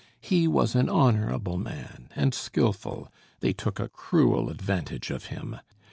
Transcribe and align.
He 0.19 0.47
was 0.47 0.73
an 0.73 0.89
honorable 0.89 1.59
man, 1.59 2.09
and 2.15 2.33
skilful; 2.33 3.11
they 3.41 3.53
took 3.53 3.79
a 3.79 3.87
cruel 3.87 4.49
advantage 4.49 5.11
of 5.11 5.25
him. 5.25 5.57